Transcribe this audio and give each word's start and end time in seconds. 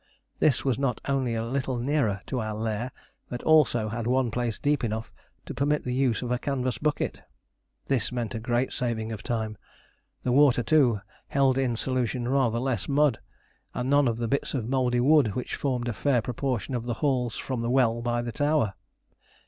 This 0.39 0.65
was 0.65 0.79
not 0.79 0.99
only 1.07 1.35
a 1.35 1.45
little 1.45 1.77
nearer 1.77 2.21
to 2.25 2.39
our 2.41 2.55
lair, 2.55 2.91
but 3.29 3.43
also 3.43 3.89
had 3.89 4.07
one 4.07 4.31
place 4.31 4.57
deep 4.57 4.83
enough 4.83 5.13
to 5.45 5.53
permit 5.53 5.83
the 5.83 5.93
use 5.93 6.23
of 6.23 6.31
a 6.31 6.39
canvas 6.39 6.79
bucket. 6.79 7.21
This 7.85 8.11
meant 8.11 8.33
a 8.33 8.39
great 8.39 8.73
saving 8.73 9.11
of 9.11 9.21
time. 9.21 9.59
The 10.23 10.31
water, 10.31 10.63
too, 10.63 11.01
held 11.27 11.55
in 11.59 11.75
solution 11.75 12.27
rather 12.27 12.57
less 12.57 12.89
mud, 12.89 13.19
and 13.75 13.91
none 13.91 14.07
of 14.07 14.17
the 14.17 14.27
bits 14.27 14.55
of 14.55 14.67
mouldy 14.67 15.01
wood 15.01 15.35
which 15.35 15.53
formed 15.53 15.87
a 15.87 15.93
fair 15.93 16.23
proportion 16.23 16.73
of 16.73 16.85
the 16.85 16.95
hauls 17.05 17.37
from 17.37 17.61
the 17.61 17.69
well 17.69 18.01
by 18.01 18.23
the 18.23 18.31
tower. 18.31 18.73